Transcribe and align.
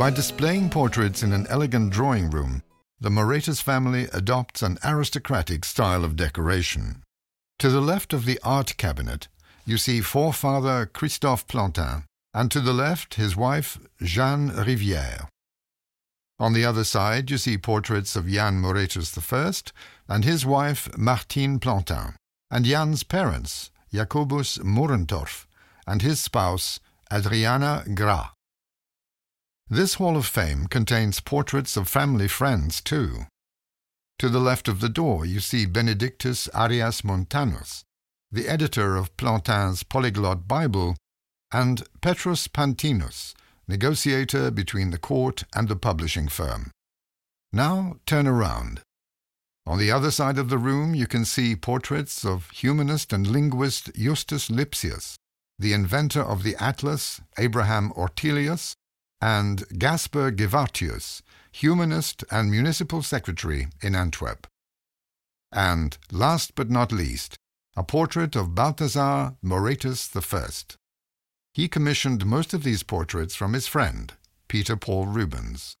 By 0.00 0.08
displaying 0.08 0.70
portraits 0.70 1.22
in 1.22 1.34
an 1.34 1.46
elegant 1.48 1.92
drawing 1.92 2.30
room, 2.30 2.62
the 2.98 3.10
Moretus 3.10 3.60
family 3.60 4.04
adopts 4.14 4.62
an 4.62 4.78
aristocratic 4.82 5.62
style 5.62 6.06
of 6.06 6.16
decoration. 6.16 7.02
To 7.58 7.68
the 7.68 7.82
left 7.82 8.14
of 8.14 8.24
the 8.24 8.40
art 8.42 8.78
cabinet, 8.78 9.28
you 9.66 9.76
see 9.76 10.00
forefather 10.00 10.86
Christophe 10.86 11.46
Plantin, 11.46 12.04
and 12.32 12.50
to 12.50 12.62
the 12.62 12.72
left 12.72 13.16
his 13.16 13.36
wife 13.36 13.78
Jeanne 14.00 14.48
Rivière. 14.48 15.28
On 16.38 16.54
the 16.54 16.64
other 16.64 16.84
side, 16.84 17.30
you 17.30 17.36
see 17.36 17.58
portraits 17.58 18.16
of 18.16 18.26
Jan 18.26 18.58
Moretus 18.58 19.14
I 19.30 19.52
and 20.08 20.24
his 20.24 20.46
wife 20.46 20.88
Martine 20.96 21.60
Plantin, 21.60 22.14
and 22.50 22.64
Jan's 22.64 23.02
parents, 23.02 23.70
Jacobus 23.92 24.56
Moerentorf, 24.64 25.44
and 25.86 26.00
his 26.00 26.20
spouse, 26.20 26.80
Adriana 27.12 27.84
Gra. 27.94 28.30
This 29.72 29.94
Hall 29.94 30.16
of 30.16 30.26
Fame 30.26 30.66
contains 30.66 31.20
portraits 31.20 31.76
of 31.76 31.86
family 31.86 32.26
friends, 32.26 32.80
too. 32.80 33.26
To 34.18 34.28
the 34.28 34.40
left 34.40 34.66
of 34.66 34.80
the 34.80 34.88
door, 34.88 35.24
you 35.24 35.38
see 35.38 35.64
Benedictus 35.64 36.48
Arias 36.48 37.04
Montanus, 37.04 37.84
the 38.32 38.48
editor 38.48 38.96
of 38.96 39.16
Plantin's 39.16 39.84
Polyglot 39.84 40.48
Bible, 40.48 40.96
and 41.52 41.84
Petrus 42.00 42.48
Pantinus, 42.48 43.32
negotiator 43.68 44.50
between 44.50 44.90
the 44.90 44.98
court 44.98 45.44
and 45.54 45.68
the 45.68 45.76
publishing 45.76 46.26
firm. 46.26 46.72
Now 47.52 48.00
turn 48.06 48.26
around. 48.26 48.80
On 49.66 49.78
the 49.78 49.92
other 49.92 50.10
side 50.10 50.38
of 50.38 50.48
the 50.48 50.58
room, 50.58 50.96
you 50.96 51.06
can 51.06 51.24
see 51.24 51.54
portraits 51.54 52.24
of 52.24 52.50
humanist 52.50 53.12
and 53.12 53.24
linguist 53.24 53.94
Justus 53.94 54.50
Lipsius, 54.50 55.14
the 55.60 55.72
inventor 55.72 56.22
of 56.22 56.42
the 56.42 56.56
Atlas, 56.56 57.20
Abraham 57.38 57.92
Ortelius, 57.92 58.74
and 59.20 59.64
Gaspar 59.78 60.32
Gevartius, 60.32 61.22
humanist 61.52 62.24
and 62.30 62.50
municipal 62.50 63.02
secretary 63.02 63.68
in 63.82 63.94
Antwerp. 63.94 64.46
And, 65.52 65.98
last 66.10 66.54
but 66.54 66.70
not 66.70 66.92
least, 66.92 67.36
a 67.76 67.82
portrait 67.82 68.36
of 68.36 68.54
Balthazar 68.54 69.36
Moretus 69.42 70.14
I. 70.14 70.46
He 71.52 71.68
commissioned 71.68 72.24
most 72.24 72.54
of 72.54 72.62
these 72.62 72.82
portraits 72.82 73.34
from 73.34 73.52
his 73.52 73.66
friend, 73.66 74.12
Peter 74.48 74.76
Paul 74.76 75.06
Rubens. 75.06 75.74